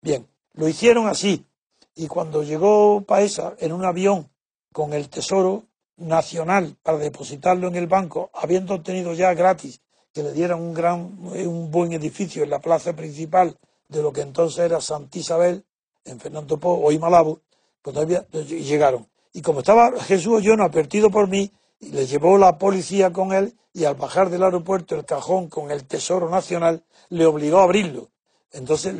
Bien, 0.00 0.26
lo 0.54 0.68
hicieron 0.68 1.06
así. 1.08 1.46
Y 1.94 2.06
cuando 2.06 2.42
llegó 2.42 3.02
Paesa 3.02 3.54
en 3.58 3.72
un 3.72 3.84
avión 3.84 4.30
con 4.72 4.92
el 4.92 5.08
Tesoro 5.08 5.64
Nacional 5.96 6.76
para 6.82 6.98
depositarlo 6.98 7.68
en 7.68 7.76
el 7.76 7.86
banco, 7.86 8.30
habiendo 8.34 8.74
obtenido 8.74 9.12
ya 9.14 9.34
gratis 9.34 9.80
que 10.12 10.22
le 10.22 10.32
dieran 10.32 10.60
un 10.60 10.74
gran, 10.74 11.00
un 11.00 11.70
buen 11.70 11.92
edificio 11.92 12.42
en 12.42 12.50
la 12.50 12.60
plaza 12.60 12.94
principal 12.94 13.56
de 13.88 14.02
lo 14.02 14.12
que 14.12 14.22
entonces 14.22 14.64
era 14.64 14.80
Santa 14.80 15.18
Isabel, 15.18 15.64
en 16.04 16.18
Fernando 16.18 16.58
Po, 16.58 16.80
hoy 16.82 16.98
Malabo, 16.98 17.40
pues 17.80 17.94
todavía 17.94 18.26
llegaron. 18.30 19.08
Y 19.32 19.42
como 19.42 19.60
estaba 19.60 19.92
Jesús 20.00 20.42
no 20.44 20.64
advertido 20.64 21.10
por 21.10 21.28
mí, 21.28 21.50
le 21.80 22.06
llevó 22.06 22.38
la 22.38 22.58
policía 22.58 23.12
con 23.12 23.32
él 23.32 23.54
y 23.72 23.84
al 23.84 23.94
bajar 23.94 24.30
del 24.30 24.42
aeropuerto 24.42 24.94
el 24.94 25.04
cajón 25.04 25.48
con 25.48 25.70
el 25.70 25.84
Tesoro 25.84 26.28
Nacional 26.28 26.84
le 27.08 27.26
obligó 27.26 27.58
a 27.58 27.64
abrirlo 27.64 28.11
entonces 28.52 28.94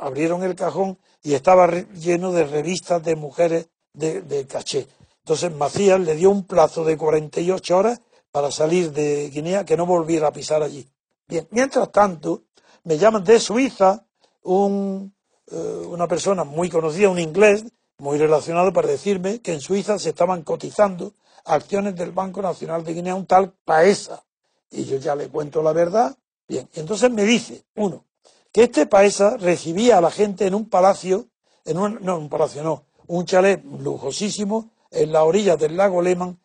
abrieron 0.00 0.42
el 0.42 0.54
cajón 0.54 0.98
y 1.22 1.34
estaba 1.34 1.68
lleno 1.68 2.32
de 2.32 2.44
revistas 2.44 3.02
de 3.02 3.16
mujeres 3.16 3.68
de, 3.92 4.46
caché. 4.48 4.88
Entonces 5.20 5.54
Macías 5.54 6.00
le 6.00 6.16
dio 6.16 6.30
un 6.30 6.44
plazo 6.44 6.84
de 6.84 6.96
48 6.96 7.76
horas 7.76 8.00
para 8.32 8.50
salir 8.50 8.92
de 8.92 9.30
Guinea 9.30 9.64
que 9.64 9.76
no 9.76 9.86
volviera 9.86 10.28
a 10.28 10.32
pisar 10.32 10.62
allí. 10.62 10.88
Bien, 11.28 11.46
mientras 11.50 11.92
tanto, 11.92 12.42
me 12.84 12.98
llaman 12.98 13.22
de 13.22 13.38
Suiza 13.38 14.04
un, 14.42 15.14
eh, 15.46 15.56
una 15.88 16.08
persona 16.08 16.42
muy 16.42 16.68
conocida, 16.68 17.08
un 17.08 17.20
inglés, 17.20 17.64
muy 17.98 18.18
relacionado, 18.18 18.72
para 18.72 18.88
decirme 18.88 19.40
que 19.40 19.52
en 19.52 19.60
Suiza 19.60 19.98
se 19.98 20.08
estaban 20.08 20.42
cotizando 20.42 21.14
acciones 21.44 21.94
del 21.94 22.10
Banco 22.10 22.42
Nacional 22.42 22.82
de 22.84 22.94
Guinea, 22.94 23.14
un 23.14 23.26
tal 23.26 23.52
Paesa. 23.64 24.24
Y 24.70 24.84
yo 24.84 24.96
ya 24.96 25.14
le 25.14 25.28
cuento 25.28 25.62
la 25.62 25.72
verdad. 25.72 26.16
Bien, 26.48 26.68
entonces 26.74 27.10
me 27.10 27.24
dice, 27.24 27.64
uno, 27.76 28.04
que 28.52 28.64
este 28.64 28.86
paesa 28.86 29.38
recibía 29.38 29.98
a 29.98 30.00
la 30.02 30.10
gente 30.10 30.46
en 30.46 30.54
un 30.54 30.68
palacio, 30.68 31.28
en 31.64 31.78
un, 31.78 31.98
no, 32.02 32.18
un 32.18 32.28
palacio 32.28 32.62
no, 32.62 32.84
un 33.06 33.24
chalet 33.24 33.64
lujosísimo 33.64 34.70
en 34.90 35.10
la 35.10 35.24
orilla 35.24 35.56
del 35.56 35.76
lago 35.76 36.02
Lehmann, 36.02 36.38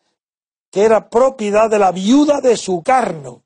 que 0.70 0.84
era 0.84 1.10
propiedad 1.10 1.68
de 1.68 1.78
la 1.78 1.92
viuda 1.92 2.40
de 2.40 2.56
su 2.56 2.82
carno. 2.82 3.42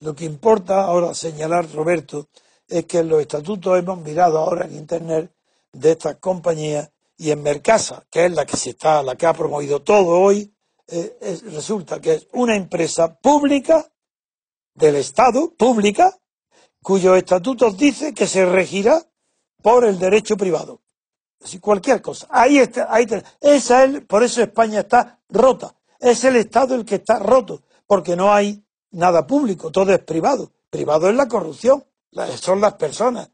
Lo 0.00 0.14
que 0.14 0.24
importa 0.24 0.84
ahora 0.84 1.12
señalar, 1.12 1.70
Roberto, 1.72 2.28
es 2.68 2.84
que 2.84 3.02
los 3.02 3.20
estatutos 3.20 3.78
hemos 3.78 3.98
mirado 4.00 4.38
ahora 4.38 4.66
en 4.66 4.76
Internet 4.76 5.32
de 5.72 5.92
estas 5.92 6.16
compañías 6.16 6.90
y 7.16 7.30
en 7.30 7.42
Mercasa, 7.42 8.04
que 8.10 8.26
es 8.26 8.32
la 8.32 8.46
que 8.46 8.56
se 8.56 8.70
está, 8.70 9.02
la 9.02 9.16
que 9.16 9.26
ha 9.26 9.32
promovido 9.32 9.82
todo 9.82 10.20
hoy, 10.20 10.54
eh, 10.86 11.40
resulta 11.52 12.00
que 12.00 12.14
es 12.14 12.28
una 12.32 12.56
empresa 12.56 13.18
pública 13.18 13.90
del 14.74 14.96
Estado, 14.96 15.52
pública, 15.54 16.16
cuyos 16.82 17.16
estatutos 17.18 17.76
dice 17.76 18.14
que 18.14 18.26
se 18.26 18.46
regirá 18.46 19.02
por 19.62 19.84
el 19.84 19.98
derecho 19.98 20.36
privado. 20.36 20.80
Así, 21.42 21.58
cualquier 21.58 22.00
cosa. 22.00 22.26
Ahí 22.30 22.58
está, 22.58 22.86
ahí 22.90 23.04
está. 23.04 23.22
Esa 23.40 23.84
es, 23.84 24.00
por 24.02 24.22
eso 24.22 24.42
España 24.42 24.80
está 24.80 25.20
rota. 25.28 25.74
Es 25.98 26.24
el 26.24 26.36
Estado 26.36 26.74
el 26.74 26.84
que 26.84 26.96
está 26.96 27.18
roto, 27.18 27.62
porque 27.86 28.16
no 28.16 28.32
hay 28.32 28.64
nada 28.92 29.26
público, 29.26 29.70
todo 29.70 29.92
es 29.92 30.00
privado. 30.00 30.52
Privado 30.70 31.08
es 31.08 31.16
la 31.16 31.28
corrupción 31.28 31.84
son 32.12 32.60
las 32.60 32.74
personas. 32.74 33.30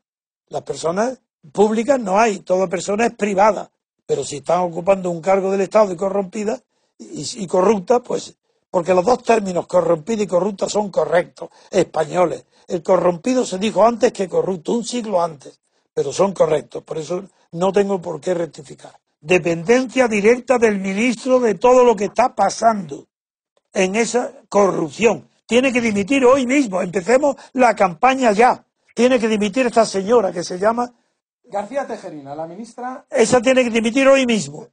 Las 0.48 0.62
personas 0.62 1.20
públicas 1.52 1.98
no 2.00 2.18
hay, 2.18 2.40
toda 2.40 2.68
persona 2.68 3.06
es 3.06 3.14
privada, 3.14 3.70
pero 4.06 4.24
si 4.24 4.36
están 4.36 4.60
ocupando 4.60 5.10
un 5.10 5.20
cargo 5.20 5.50
del 5.50 5.62
Estado 5.62 5.92
y 5.92 5.96
corrompida 5.96 6.60
y, 6.98 7.46
corrupta, 7.46 8.00
pues 8.00 8.36
porque 8.70 8.94
los 8.94 9.04
dos 9.04 9.22
términos, 9.22 9.66
corrompida 9.66 10.22
y 10.22 10.26
corrupta, 10.26 10.68
son 10.68 10.90
correctos, 10.90 11.48
españoles. 11.70 12.44
El 12.66 12.82
corrompido 12.82 13.46
se 13.46 13.58
dijo 13.58 13.86
antes 13.86 14.12
que 14.12 14.28
corrupto, 14.28 14.72
un 14.72 14.84
siglo 14.84 15.22
antes, 15.22 15.60
pero 15.92 16.12
son 16.12 16.32
correctos, 16.32 16.82
por 16.82 16.98
eso 16.98 17.24
no 17.52 17.72
tengo 17.72 18.00
por 18.00 18.20
qué 18.20 18.34
rectificar. 18.34 18.98
Dependencia 19.20 20.08
directa 20.08 20.58
del 20.58 20.80
ministro 20.80 21.38
de 21.40 21.54
todo 21.54 21.84
lo 21.84 21.94
que 21.94 22.06
está 22.06 22.34
pasando 22.34 23.06
en 23.72 23.94
esa 23.94 24.32
corrupción. 24.48 25.28
Tiene 25.46 25.72
que 25.72 25.80
dimitir 25.80 26.24
hoy 26.24 26.46
mismo, 26.46 26.82
empecemos 26.82 27.36
la 27.52 27.76
campaña 27.76 28.32
ya. 28.32 28.63
Tiene 28.94 29.18
que 29.18 29.28
dimitir 29.28 29.66
esta 29.66 29.84
señora 29.84 30.32
que 30.32 30.44
se 30.44 30.58
llama 30.58 30.94
García 31.42 31.86
Tejerina, 31.86 32.34
la 32.34 32.46
ministra. 32.46 33.04
Esa 33.10 33.42
tiene 33.42 33.64
que 33.64 33.70
dimitir 33.70 34.06
hoy 34.08 34.24
mismo. 34.24 34.68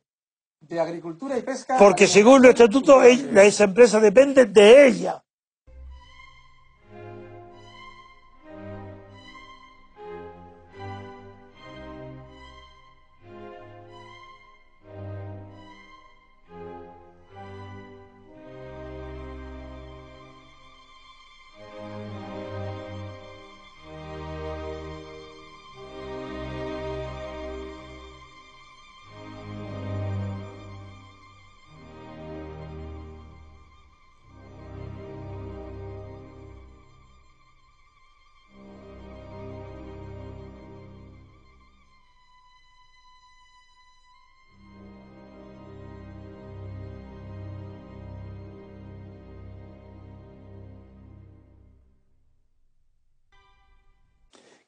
De 0.59 0.79
Agricultura 0.79 1.37
y 1.37 1.41
Pesca. 1.41 1.75
Porque 1.77 2.07
según 2.07 2.45
el 2.45 2.51
estatuto, 2.51 3.01
esa 3.01 3.63
empresa 3.63 3.99
depende 3.99 4.45
de 4.45 4.87
ella. 4.87 5.23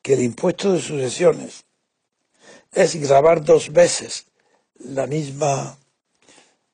Que 0.03 0.13
el 0.13 0.21
impuesto 0.21 0.73
de 0.73 0.81
sucesiones 0.81 1.65
es 2.71 2.95
grabar 2.97 3.43
dos 3.43 3.71
veces 3.71 4.27
la 4.75 5.07
misma 5.07 5.77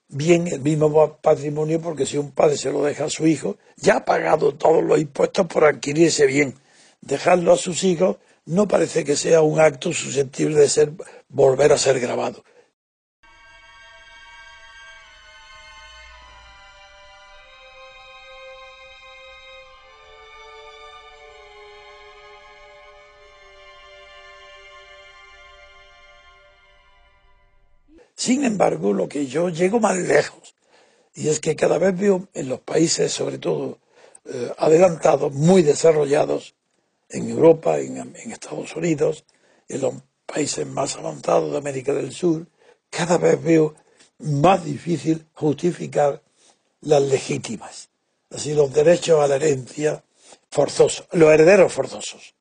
bien, 0.07 0.47
el 0.47 0.61
mismo 0.61 1.17
patrimonio, 1.21 1.79
porque 1.79 2.05
si 2.05 2.17
un 2.17 2.31
padre 2.31 2.57
se 2.57 2.71
lo 2.71 2.83
deja 2.83 3.05
a 3.05 3.09
su 3.09 3.27
hijo, 3.27 3.57
ya 3.77 3.97
ha 3.97 4.05
pagado 4.05 4.55
todos 4.55 4.83
los 4.83 4.99
impuestos 4.99 5.45
por 5.47 5.63
adquirir 5.63 6.07
ese 6.07 6.25
bien. 6.25 6.55
Dejarlo 7.01 7.53
a 7.53 7.57
sus 7.57 7.83
hijos 7.83 8.17
no 8.45 8.67
parece 8.67 9.05
que 9.05 9.15
sea 9.15 9.41
un 9.41 9.59
acto 9.59 9.93
susceptible 9.93 10.59
de 10.59 10.67
ser 10.67 10.91
volver 11.29 11.71
a 11.71 11.77
ser 11.77 11.99
grabado. 11.99 12.43
Sin 28.19 28.43
embargo, 28.43 28.91
lo 28.91 29.07
que 29.07 29.27
yo 29.27 29.47
llego 29.47 29.79
más 29.79 29.97
lejos, 29.97 30.53
y 31.15 31.29
es 31.29 31.39
que 31.39 31.55
cada 31.55 31.77
vez 31.77 31.97
veo 31.97 32.27
en 32.33 32.49
los 32.49 32.59
países, 32.59 33.13
sobre 33.13 33.37
todo 33.37 33.79
eh, 34.25 34.51
adelantados, 34.57 35.31
muy 35.33 35.63
desarrollados, 35.63 36.53
en 37.07 37.29
Europa, 37.29 37.79
en, 37.79 38.13
Estados 38.29 38.75
Unidos, 38.75 39.23
en 39.69 39.79
los 39.79 39.93
países 40.25 40.67
más 40.67 40.97
avanzados 40.97 41.53
de 41.53 41.59
América 41.59 41.93
del 41.93 42.11
Sur, 42.11 42.45
cada 42.89 43.17
vez 43.17 43.41
veo 43.41 43.73
más 44.17 44.65
difícil 44.65 45.25
justificar 45.33 46.21
las 46.81 47.01
legítimas, 47.01 47.87
así 48.31 48.53
los 48.53 48.73
derechos 48.73 49.21
a 49.21 49.29
la 49.29 49.37
herencia 49.37 50.03
forzosos, 50.51 51.07
los 51.13 51.31
herederos 51.31 51.71
forzosos. 51.71 52.35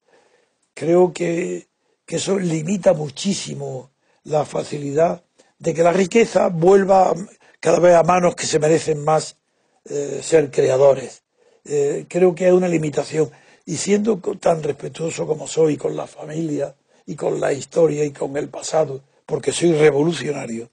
Creo 0.75 1.13
que, 1.13 1.69
que 2.05 2.17
eso 2.17 2.37
limita 2.37 2.95
muchísimo 2.95 3.93
la 4.25 4.45
facilidad 4.45 5.23
de 5.59 5.75
que 5.75 5.83
la 5.83 5.93
riqueza 5.93 6.49
vuelva 6.49 7.15
cada 7.61 7.81
vez 7.81 7.95
a 7.95 8.03
manos 8.03 8.35
que 8.37 8.47
se 8.47 8.59
merecen 8.59 9.05
más 9.05 9.37
eh, 9.85 10.21
ser 10.23 10.51
creadores. 10.51 11.23
Eh, 11.65 12.07
creo 12.09 12.35
que 12.35 12.47
hay 12.47 12.53
una 12.53 12.69
limitación. 12.69 13.31
Y 13.67 13.77
siendo 13.77 14.19
tan 14.41 14.63
respetuoso 14.63 15.27
como 15.27 15.47
soy 15.47 15.77
con 15.77 15.95
la 15.95 16.07
familia 16.07 16.75
y 17.05 17.17
con 17.17 17.41
la 17.41 17.53
historia 17.53 18.05
y 18.05 18.13
con 18.13 18.37
el 18.37 18.49
pasado, 18.49 19.03
porque 19.27 19.53
soy 19.53 19.73
revolucionario, 19.73 20.71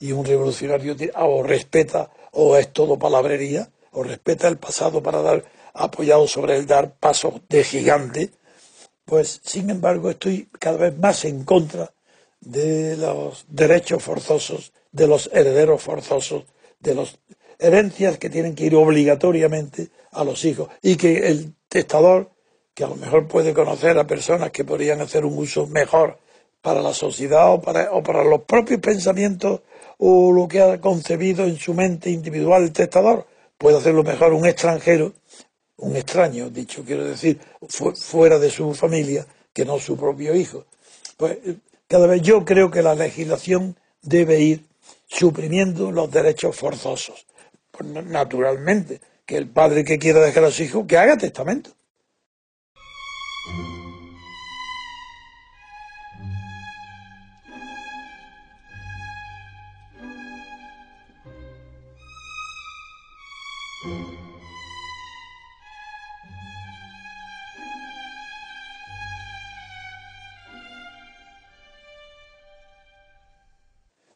y 0.00 0.10
un 0.10 0.24
revolucionario 0.24 0.96
o 1.14 1.42
respeta 1.44 2.10
o 2.32 2.56
es 2.56 2.72
todo 2.72 2.98
palabrería, 2.98 3.68
o 3.92 4.02
respeta 4.02 4.48
el 4.48 4.56
pasado 4.56 5.02
para 5.02 5.22
dar, 5.22 5.44
apoyado 5.74 6.26
sobre 6.26 6.56
el 6.56 6.66
dar 6.66 6.94
pasos 6.94 7.34
de 7.48 7.62
gigante, 7.62 8.30
pues 9.04 9.40
sin 9.44 9.70
embargo 9.70 10.10
estoy 10.10 10.48
cada 10.58 10.78
vez 10.78 10.98
más 10.98 11.24
en 11.24 11.44
contra 11.44 11.92
de 12.42 12.96
los 12.96 13.46
derechos 13.48 14.02
forzosos, 14.02 14.72
de 14.90 15.06
los 15.06 15.30
herederos 15.32 15.82
forzosos, 15.82 16.44
de 16.80 16.94
las 16.94 17.18
herencias 17.58 18.18
que 18.18 18.30
tienen 18.30 18.54
que 18.54 18.64
ir 18.64 18.74
obligatoriamente 18.74 19.88
a 20.10 20.24
los 20.24 20.44
hijos 20.44 20.68
y 20.82 20.96
que 20.96 21.28
el 21.28 21.54
testador, 21.68 22.30
que 22.74 22.84
a 22.84 22.88
lo 22.88 22.96
mejor 22.96 23.28
puede 23.28 23.54
conocer 23.54 23.96
a 23.98 24.06
personas 24.06 24.50
que 24.50 24.64
podrían 24.64 25.00
hacer 25.00 25.24
un 25.24 25.38
uso 25.38 25.66
mejor 25.66 26.18
para 26.60 26.82
la 26.82 26.92
sociedad 26.92 27.52
o 27.52 27.60
para, 27.60 27.92
o 27.92 28.02
para 28.02 28.24
los 28.24 28.42
propios 28.42 28.80
pensamientos 28.80 29.60
o 29.98 30.32
lo 30.32 30.48
que 30.48 30.60
ha 30.60 30.80
concebido 30.80 31.44
en 31.44 31.56
su 31.56 31.74
mente 31.74 32.10
individual 32.10 32.64
el 32.64 32.72
testador, 32.72 33.26
puede 33.56 33.78
hacerlo 33.78 34.02
mejor 34.02 34.32
un 34.32 34.46
extranjero, 34.46 35.12
un 35.76 35.96
extraño, 35.96 36.50
dicho 36.50 36.82
quiero 36.84 37.04
decir, 37.04 37.38
fuera 37.68 38.38
de 38.38 38.50
su 38.50 38.74
familia, 38.74 39.24
que 39.52 39.64
no 39.64 39.78
su 39.78 39.96
propio 39.96 40.34
hijo. 40.34 40.64
Pues 41.16 41.38
cada 41.92 42.06
vez 42.06 42.22
yo 42.22 42.46
creo 42.46 42.70
que 42.70 42.80
la 42.80 42.94
legislación 42.94 43.76
debe 44.00 44.40
ir 44.40 44.64
suprimiendo 45.08 45.92
los 45.92 46.10
derechos 46.10 46.56
forzosos. 46.56 47.26
Pues 47.70 47.86
naturalmente, 48.06 49.02
que 49.26 49.36
el 49.36 49.46
padre 49.46 49.84
que 49.84 49.98
quiera 49.98 50.20
dejar 50.20 50.44
a 50.44 50.50
su 50.50 50.62
hijo, 50.62 50.86
que 50.86 50.96
haga 50.96 51.18
testamento. 51.18 51.72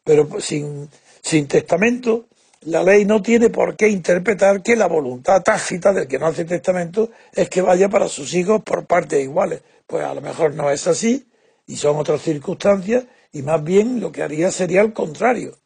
Pero 0.07 0.29
sin, 0.41 0.89
sin 1.21 1.49
testamento, 1.49 2.27
la 2.61 2.85
ley 2.85 3.05
no 3.05 3.21
tiene 3.21 3.51
por 3.51 3.75
qué 3.75 3.89
interpretar 3.89 4.63
que 4.63 4.77
la 4.77 4.87
voluntad 4.87 5.43
tácita 5.43 5.93
del 5.93 6.07
que 6.07 6.21
no 6.21 6.27
hace 6.27 6.45
testamento 6.45 7.11
es 7.33 7.49
que 7.49 7.61
vaya 7.61 7.89
para 7.89 8.07
sus 8.07 8.33
hijos 8.35 8.63
por 8.63 8.87
partes 8.87 9.21
iguales. 9.21 9.63
Pues 9.85 10.05
a 10.05 10.15
lo 10.15 10.21
mejor 10.21 10.55
no 10.55 10.71
es 10.71 10.87
así 10.87 11.27
y 11.67 11.77
son 11.77 11.97
otras 11.97 12.23
circunstancias 12.23 13.05
y 13.33 13.43
más 13.43 13.65
bien 13.65 14.01
lo 14.01 14.13
que 14.13 14.23
haría 14.23 14.53
sería 14.53 14.81
el 14.83 14.93
contrario, 14.93 15.59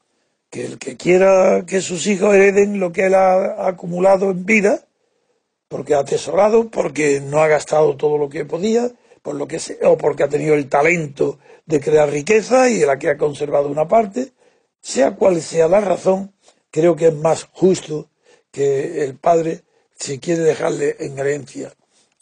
que 0.48 0.64
el 0.64 0.78
que 0.78 0.96
quiera 0.96 1.66
que 1.66 1.82
sus 1.82 2.06
hijos 2.06 2.34
hereden 2.34 2.80
lo 2.80 2.92
que 2.92 3.06
él 3.06 3.14
ha 3.14 3.68
acumulado 3.68 4.30
en 4.30 4.46
vida, 4.46 4.86
porque 5.68 5.94
ha 5.94 5.98
atesorado, 5.98 6.70
porque 6.70 7.20
no 7.20 7.42
ha 7.42 7.46
gastado 7.46 7.94
todo 7.98 8.16
lo 8.16 8.30
que 8.30 8.46
podía, 8.46 8.90
por 9.22 9.34
lo 9.34 9.46
que 9.46 9.58
o 9.82 9.96
porque 9.96 10.22
ha 10.24 10.28
tenido 10.28 10.54
el 10.54 10.68
talento 10.68 11.38
de 11.66 11.80
crear 11.80 12.10
riqueza 12.10 12.68
y 12.68 12.78
de 12.78 12.86
la 12.86 12.98
que 12.98 13.10
ha 13.10 13.18
conservado 13.18 13.68
una 13.68 13.88
parte, 13.88 14.32
sea 14.80 15.16
cual 15.16 15.40
sea 15.42 15.68
la 15.68 15.80
razón, 15.80 16.32
creo 16.70 16.96
que 16.96 17.08
es 17.08 17.14
más 17.14 17.48
justo 17.52 18.08
que 18.50 19.04
el 19.04 19.16
padre, 19.16 19.62
si 19.94 20.18
quiere 20.18 20.42
dejarle 20.42 20.96
en 21.00 21.18
herencia 21.18 21.72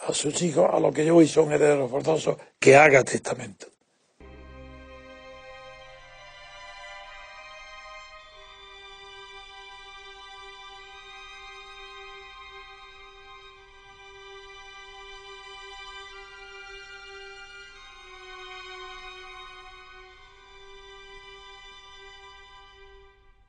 a 0.00 0.12
sus 0.12 0.42
hijos, 0.42 0.68
a 0.72 0.80
lo 0.80 0.92
que 0.92 1.04
yo 1.04 1.16
hoy 1.16 1.28
son 1.28 1.52
herederos 1.52 1.90
forzosos, 1.90 2.36
que 2.58 2.76
haga 2.76 3.04
testamento. 3.04 3.66